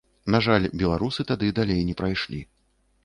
На 0.35 0.39
жаль, 0.45 0.63
беларусы 0.83 1.25
тады 1.33 1.51
далей 1.59 1.87
не 1.91 1.95
прайшлі. 2.01 2.41